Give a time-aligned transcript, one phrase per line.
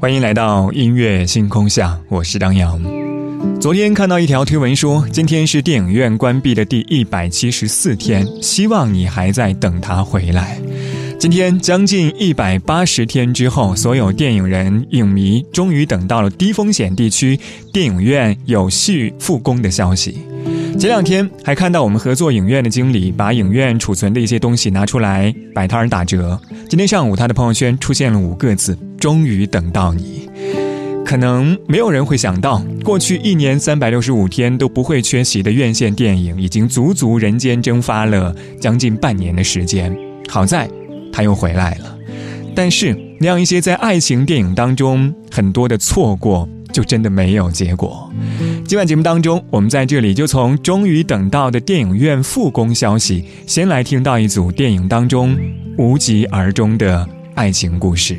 [0.00, 2.80] 欢迎来到音乐星空下，我是张扬。
[3.60, 10.56] 昨天看到一条推文说，今天是电影院关闭的第一百七十四天，希望你还在等他回来。
[11.18, 17.38] 今天将近一百八十天之后，所有电影人、影迷终于等到了低风险地区
[17.72, 20.18] 电影院有序复工的消息。
[20.78, 26.40] 前两天还看到我们合作影院的经理把影院储存的一些东西拿出来摆摊打折。
[26.68, 28.78] 今天上午，他的朋友圈出现了五个字。
[28.98, 30.28] 终于等到你，
[31.04, 39.96] 可能没有人会想到，过去一年三百六十五天都不会缺席的院线电影，已经足足人间蒸发了将近半年的时间。
[40.28, 40.68] 好在
[41.12, 41.96] 他又回来了，
[42.54, 48.12] 但是那样一些在爱情电影当中很多的错过，就真的没有结果。
[48.66, 55.34] 今晚节目当中，我们在这里就从终于等到的电影院复工消息，先来听到一组电影当中
[55.78, 58.18] 无疾而终的爱情故事。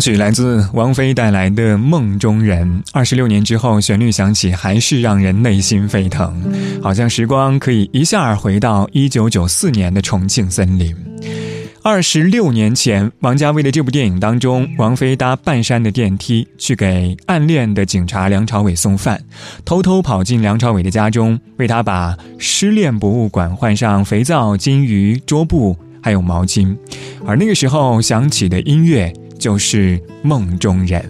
[0.00, 6.42] 曲来自王菲带来的《梦中人》，二十六年之后，旋律响起，还是让人内心沸腾，
[6.82, 10.94] 好像时光可以一下儿回到一九九四年的重庆森林。
[11.82, 19.22] 二十六年前，王家卫的这部电影当中，王菲搭半山的电梯去给暗恋的警察梁朝伟送饭，
[19.64, 26.76] 偷偷跑进梁朝伟的家中，为他把失恋博物馆换上肥皂、金鱼、桌布，还有毛巾，
[27.24, 29.12] 而那个时候响起的音乐。
[29.38, 31.04] 就是梦中人。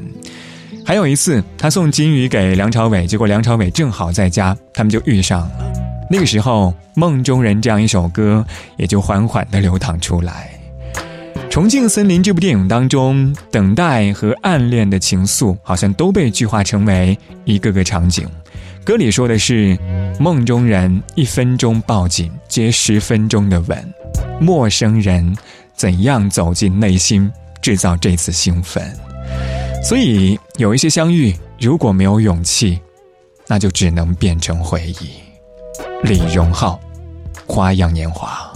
[0.85, 5.73] 还有一次，他送金鱼给梁朝伟，结果梁朝伟正好在家，他们就遇上了。
[6.11, 8.43] 那个时候，《梦中人》这样一首歌
[8.79, 10.51] 也就缓缓地流淌出来。
[11.51, 18.27] 《重庆森林》这部电影当中，等待和暗恋的情愫，好像都被具化成为一个个场景。
[18.85, 19.77] 歌里说的是
[20.19, 23.95] ：“梦中人，一分钟抱紧，接十分钟的吻。
[24.41, 25.37] 陌生人，
[25.75, 27.31] 怎样走进内心？”
[27.61, 28.97] 制造这次兴奋，
[29.83, 32.81] 所以有一些相遇，如果没有勇气，
[33.47, 35.11] 那就只能变成回忆。
[36.05, 36.79] 李荣浩，
[37.53, 38.53] 《花样年华》。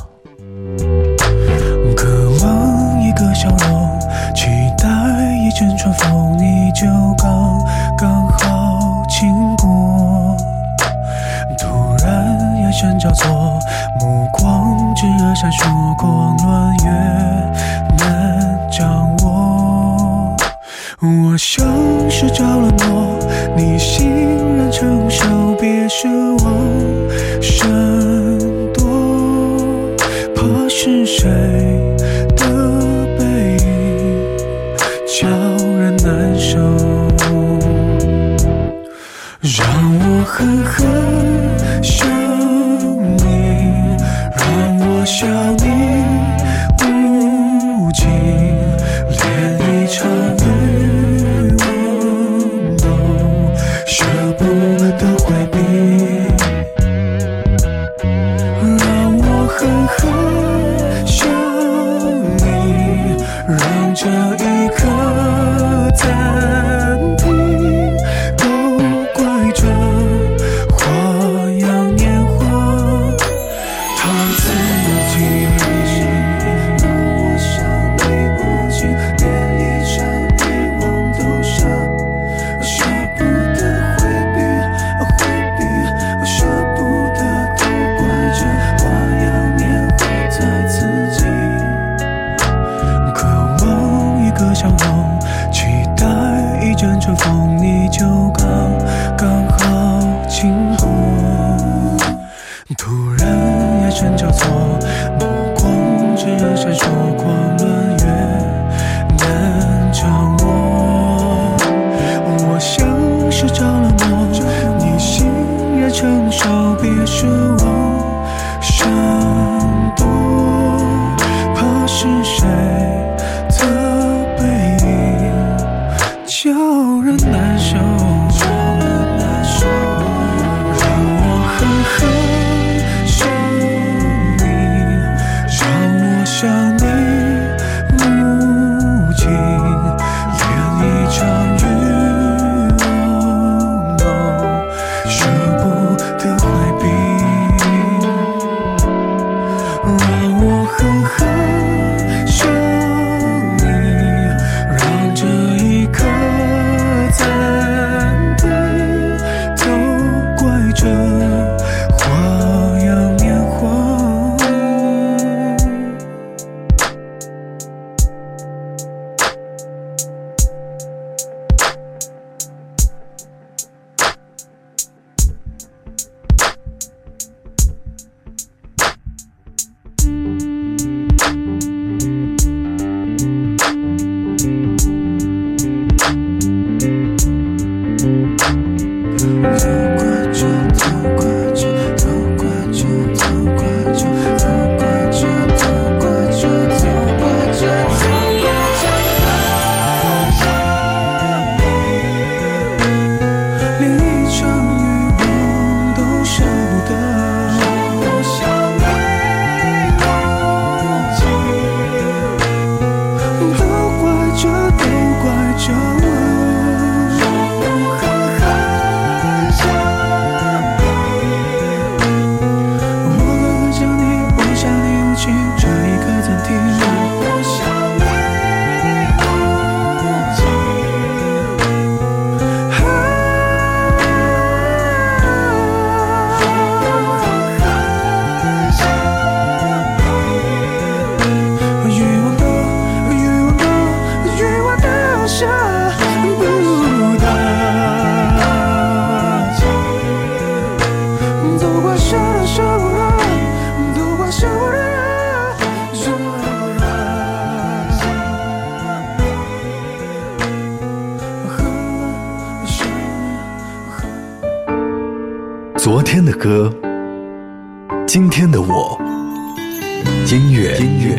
[1.96, 4.00] 渴望一个笑容，
[4.34, 4.46] 期
[4.78, 4.86] 待
[5.36, 6.86] 一阵春风，你就
[7.18, 7.58] 刚
[7.98, 10.36] 刚好经过。
[11.58, 11.66] 突
[12.04, 13.58] 然眼神交错，
[14.00, 16.08] 目光炙热闪烁，过
[21.44, 23.18] 像是着了魔，
[23.56, 24.08] 你欣
[24.56, 25.26] 然承受，
[25.60, 26.08] 别奢
[26.44, 26.54] 望
[27.42, 27.68] 闪
[28.72, 28.86] 躲，
[30.36, 31.28] 怕是谁
[32.36, 32.46] 的
[33.18, 33.24] 背
[33.58, 33.66] 影
[35.04, 35.26] 叫
[35.76, 36.60] 人难受，
[39.40, 39.66] 让
[39.98, 40.86] 我狠狠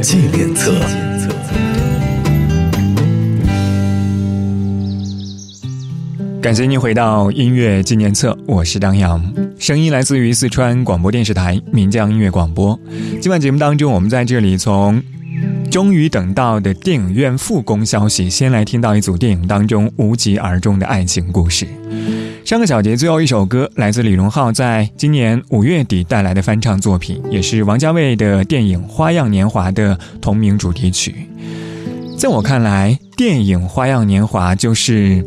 [0.03, 0.73] 纪念册。
[6.41, 9.23] 感谢您回到音乐纪念册，我是张扬，
[9.57, 12.77] 声音来自于四川广播电视台岷江音乐广播。
[13.21, 15.01] 今晚节目当中，我们在这里从
[15.71, 21.65] 终于等到的电影院复工消息，先来听到一组电影当中无疾而终的爱情故事。
[22.53, 31.15] 上个小节最后一首歌来自李荣浩在今年五月底带来的翻唱作品，也是王家卫的电影《花样年华》的同名主题曲。
[32.15, 35.25] 在我看来，电影《花样年华》就是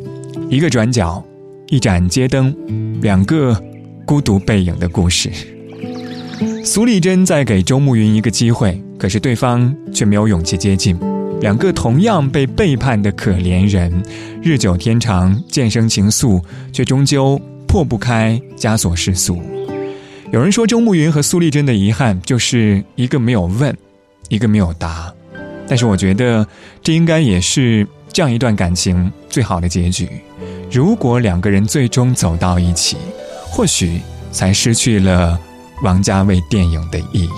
[0.49, 1.21] 一个转角，
[1.67, 2.55] 一盏街灯，
[3.03, 3.61] 两个
[4.07, 5.29] 孤独背影的故事。
[6.65, 10.97] 苏丽珍在给周慕云一个机会，可是对方却没有勇气接近。
[11.41, 14.03] 两个同样被背叛的可怜人，
[14.43, 19.41] 日久天长，渐生情愫，却终究破不开枷锁世俗。
[20.33, 23.77] 有人说，周慕云和苏丽珍的遗憾就是一个没有问，
[24.29, 25.13] 一个没有答。
[25.69, 26.47] 但是我觉得，
[26.83, 30.09] 这应该也是这样一段感情最好的结局。
[30.71, 32.97] 如果两个人最终走到一起，
[33.45, 34.01] 或许
[34.33, 35.39] 才失去了
[35.83, 37.31] 王家卫电影的意义。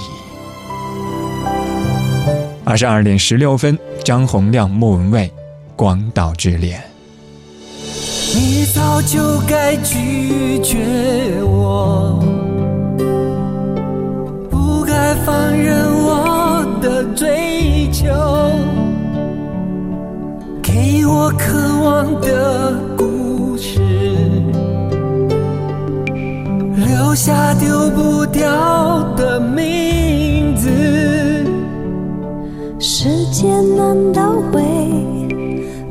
[2.68, 5.26] 二十二点十六分，张洪亮、莫文蔚，
[5.74, 6.78] 《广岛之恋》。
[8.36, 10.76] 你早就该拒绝
[11.44, 12.22] 我，
[14.50, 18.04] 不该放任我的追求，
[20.62, 23.80] 给我渴望的故事，
[26.76, 29.97] 留下丢不掉的名
[33.08, 34.62] 时间难倒回，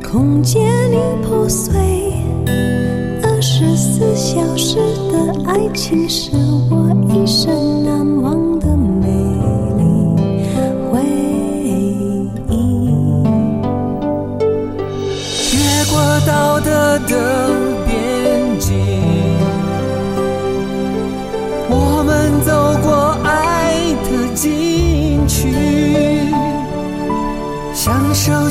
[0.08, 1.74] 空间已破碎。
[3.24, 4.76] 二十四小时
[5.10, 6.30] 的爱情是
[6.70, 9.08] 我一生难忘的美
[9.78, 9.82] 丽
[10.92, 11.02] 回
[11.64, 12.30] 忆。
[15.56, 16.70] 越过道德
[17.08, 17.47] 的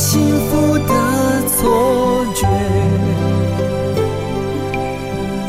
[0.10, 0.94] 幸福的
[1.50, 2.48] 错觉，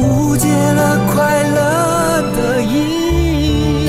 [0.01, 2.73] 误解了快乐的意
[3.85, 3.89] 义。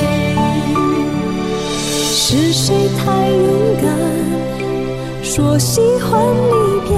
[1.92, 3.42] 是谁太勇
[3.82, 3.90] 敢，
[5.24, 6.54] 说喜欢离
[6.88, 6.96] 别？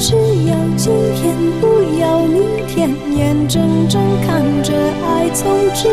[0.00, 0.16] 只
[0.50, 4.74] 要今天，不要明天，眼睁睁看着
[5.06, 5.88] 爱从指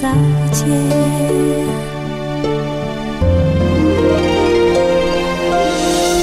[0.00, 0.04] 再
[0.52, 0.58] 见。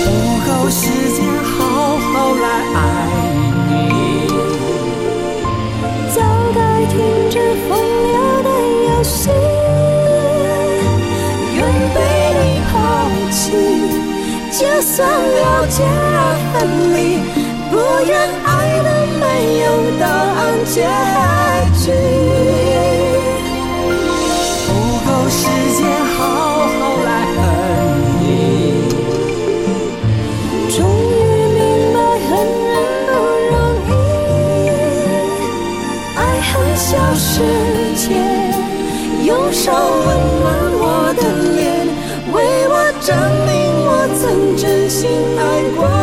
[0.06, 0.08] 不
[0.46, 0.80] 够时
[1.14, 1.54] 间好
[1.98, 2.78] 好来爱
[3.68, 3.72] 你。
[6.16, 6.18] 早
[6.56, 6.94] 该停
[7.30, 7.34] 止
[7.68, 8.50] 风流的
[8.88, 9.30] 游戏，
[11.54, 11.60] 愿
[11.94, 11.98] 被
[12.40, 12.74] 你抛
[13.30, 13.44] 弃，
[14.52, 16.18] 就算了解而
[16.54, 16.56] 分
[16.96, 16.98] 离，
[17.70, 17.74] 不
[18.08, 18.10] 愿
[18.46, 18.48] 爱
[18.84, 18.88] 的
[19.20, 19.24] 没
[19.66, 19.66] 有
[20.00, 20.76] 答案结
[21.84, 21.86] 局。
[37.36, 37.42] 之
[37.98, 38.16] 前，
[39.26, 40.08] 用手温
[40.40, 40.46] 暖
[40.80, 41.22] 我的
[41.58, 41.86] 脸，
[42.32, 42.36] 为
[42.70, 43.12] 我证
[43.46, 43.52] 明
[43.84, 45.42] 我曾真心爱
[45.76, 45.95] 过。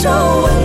[0.00, 0.57] Châu!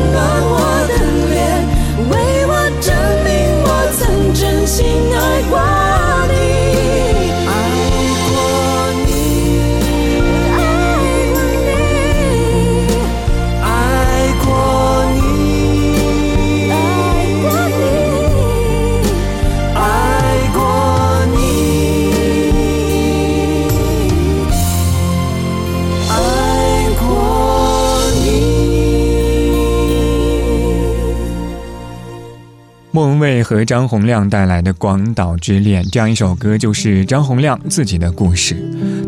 [33.66, 38.56] 张洪亮带来的《广岛之恋》这样一首歌，就是张洪亮自己的故事。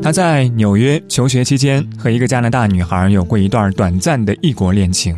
[0.02, 5.16] 他在纽约求学期间，和一个加拿大女孩有过一段短暂的异国恋情。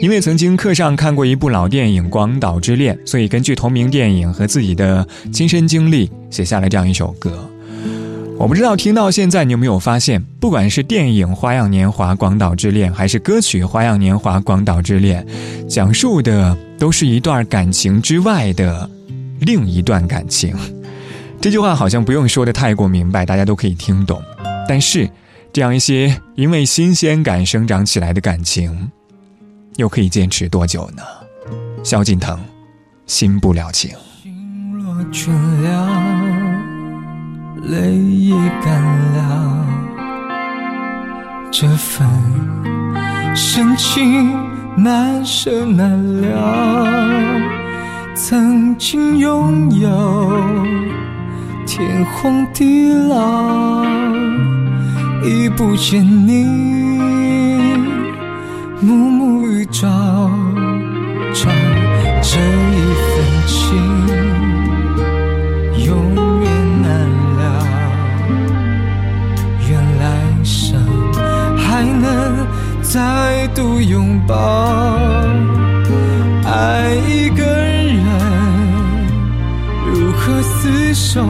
[0.00, 7.48] 因为曾经课上看过一部老电影《广岛之恋》，所以根据同名电影和自己的亲身经历，写下了这样一首歌。
[8.38, 15.24] 我不知道听到现在你有没有发现，不管是电影《花样年华·广岛之恋》，还是歌曲《花样年华·广岛之恋》，
[15.68, 18.90] 讲述的都是一段感情之外的
[19.38, 20.52] 另一段感情。
[21.40, 24.20] 这句话好像不用说的太过明白，大家都可以听懂。
[24.68, 25.08] 但是，
[25.52, 28.90] 这样一些因为新鲜感生长起来的感情，
[29.76, 31.04] 又可以坚持多久呢？
[31.84, 32.36] 萧敬腾，
[33.06, 33.92] 心不了情。
[37.62, 39.66] 泪也干了，
[41.52, 42.04] 这份
[43.36, 44.34] 深情
[44.76, 47.40] 难舍难了。
[48.14, 50.32] 曾经拥有
[51.66, 53.84] 天荒地老，
[55.24, 56.44] 已不见你
[58.80, 59.88] 暮暮与朝
[61.34, 61.50] 朝，
[73.62, 74.34] 度拥抱，
[76.44, 78.02] 爱一个人，
[79.94, 81.24] 如何厮守？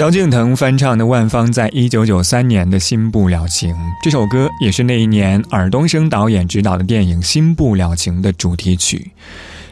[0.00, 9.10] 萧敬腾翻唱的万芳在一九九三年的《新不了情》这首歌，也是那一年尔冬升导演执导的电影《新不了情》的主题曲。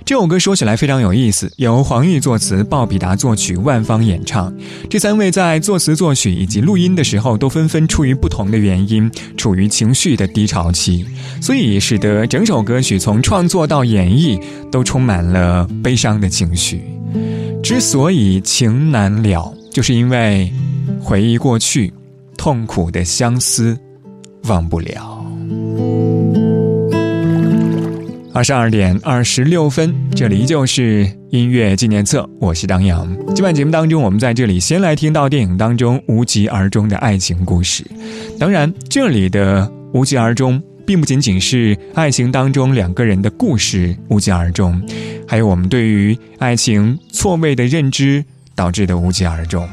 [0.05, 4.53] 这首歌说起来非常有意思，由黄奕作词，鲍比达作曲，万芳演唱。
[4.91, 11.07] 这三位在作词、作曲以及录音的时候，都纷纷出于不同的原因，处于情绪的低潮期，
[11.41, 14.39] 所以使得整首歌曲从创作到演绎
[14.71, 16.83] 都充满了悲伤的情绪。
[17.63, 20.53] 之所以情难了，就是因为
[21.01, 21.93] 回忆过去，
[22.37, 23.79] 痛苦的相思
[24.49, 25.25] 忘不了。
[28.35, 33.17] 二十二点二十六分，这里就是音乐纪念册，我是张扬。
[33.37, 37.87] 今晚节目当中，我们在这里先来听到电影当中无疾而终的爱情故事。
[38.37, 44.83] 当然，这里的无疾而终，并不仅仅是爱情当中两个人的故事无疾而终，
[45.25, 48.25] 还有我们对于爱情错位的认知
[48.59, 49.67] 导致的无疾而终。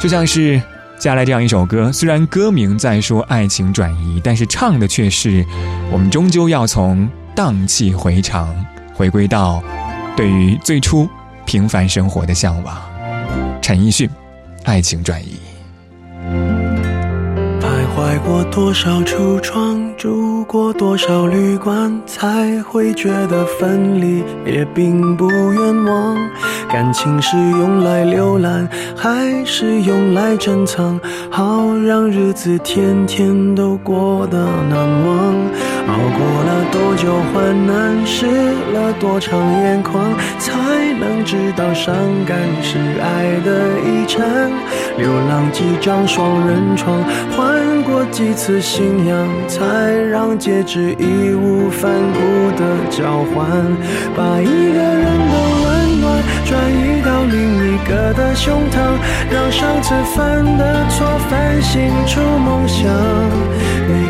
[0.00, 0.58] 就像是
[0.98, 5.44] 接下来这样一首歌，虽然歌名在说爱情转移，但是唱的却是
[5.92, 7.06] 我们终究要从。
[7.36, 8.54] 荡气回肠，
[8.94, 9.60] 回归到
[10.16, 11.08] 对于最初
[11.44, 12.80] 平凡生活的向往。
[13.60, 14.08] 陈奕迅，
[14.62, 15.36] 《爱情转移》。
[17.60, 26.16] 徘徊过多少橱窗，住过多少旅馆，才会觉得分离也并不冤枉。
[26.68, 31.00] 感情是用来浏览，还是用来珍藏？
[31.28, 35.34] 好让日子天天都过得难忘。
[35.86, 38.26] 熬过了多久患难，湿
[38.72, 40.52] 了多长眼眶，才
[40.98, 41.94] 能知道伤
[42.24, 44.50] 感是爱的遗产。
[44.96, 47.02] 流浪几张双人床，
[47.36, 49.64] 换过几次信仰，才
[50.10, 53.46] 让戒指义无反顾的交换。
[54.16, 58.96] 把一个人的温暖转移到另一个的胸膛，
[59.30, 62.90] 让上次犯的错反省出梦想。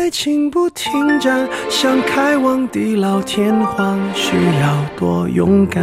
[0.00, 5.82] 爱情不停站，想开往地老天荒，需要多勇敢。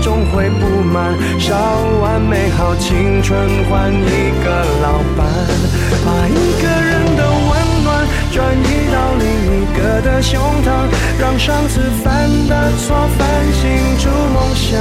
[0.00, 1.12] 终会不满。
[1.38, 1.54] 烧
[2.00, 5.26] 完美好青春换一个老伴，
[6.04, 14.78] 把一个人的温暖转移到另一个的胸膛，让上次犯的错反省出梦想。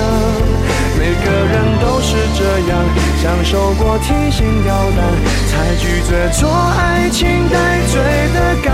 [0.97, 2.77] 每个人都是这样，
[3.21, 5.01] 享受过提心吊胆，
[5.49, 7.99] 才拒绝做爱情带罪
[8.33, 8.69] 的羔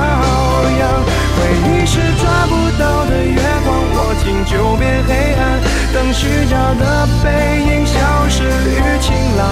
[0.77, 0.83] 羊。
[1.37, 5.66] 回忆是抓不到的月光，握紧就变黑暗。
[6.07, 7.29] 等虚假的背
[7.63, 9.43] 影消失于晴朗，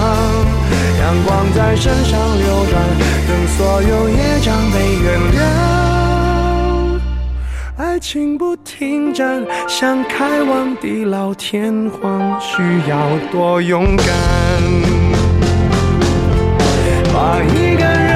[0.98, 2.82] 阳光在身上流转，
[3.28, 5.38] 等所有业障被原谅。
[7.76, 14.06] 爱情不停站，想开往地老天荒，需要多勇敢。
[17.12, 18.15] 把一个人